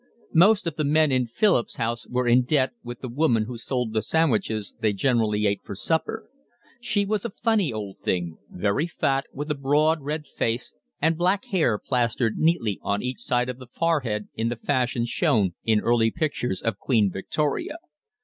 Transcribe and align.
Most 0.33 0.65
of 0.65 0.77
the 0.77 0.83
men 0.83 1.11
in 1.11 1.27
Philip's 1.27 1.75
house 1.75 2.07
were 2.07 2.27
in 2.27 2.41
debt 2.41 2.71
with 2.83 3.01
the 3.01 3.07
woman 3.07 3.43
who 3.43 3.55
sold 3.55 3.93
the 3.93 4.01
sandwiches 4.01 4.73
they 4.79 4.93
generally 4.93 5.45
ate 5.45 5.61
for 5.63 5.75
supper. 5.75 6.27
She 6.79 7.05
was 7.05 7.23
a 7.23 7.29
funny 7.29 7.71
old 7.71 7.99
thing, 7.99 8.39
very 8.49 8.87
fat, 8.87 9.27
with 9.31 9.51
a 9.51 9.53
broad, 9.53 10.01
red 10.01 10.25
face, 10.25 10.73
and 10.99 11.15
black 11.19 11.45
hair 11.51 11.77
plastered 11.77 12.39
neatly 12.39 12.79
on 12.81 13.03
each 13.03 13.19
side 13.19 13.47
of 13.47 13.59
the 13.59 13.67
forehead 13.67 14.27
in 14.33 14.47
the 14.47 14.55
fashion 14.55 15.05
shown 15.05 15.53
in 15.65 15.81
early 15.81 16.09
pictures 16.09 16.63
of 16.63 16.79
Queen 16.79 17.11
Victoria. 17.11 17.77